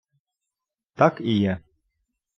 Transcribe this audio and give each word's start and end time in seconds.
Так 0.93 1.21
і 1.21 1.37
є. 1.39 1.59